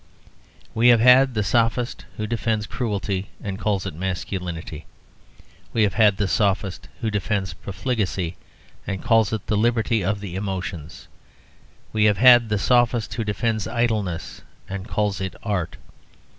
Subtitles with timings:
[0.73, 4.87] We have had the sophist who defends cruelty, and calls it masculinity.
[5.73, 8.35] We have had the sophist who defends profligacy,
[8.87, 11.07] and calls it the liberty of the emotions.
[11.93, 15.77] We have had the sophist who defends idleness, and calls it art.